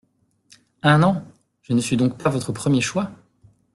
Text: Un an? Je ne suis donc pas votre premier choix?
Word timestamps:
Un 0.81 1.03
an? 1.03 1.23
Je 1.61 1.73
ne 1.73 1.79
suis 1.79 1.95
donc 1.95 2.17
pas 2.17 2.31
votre 2.31 2.51
premier 2.51 2.81
choix? 2.81 3.11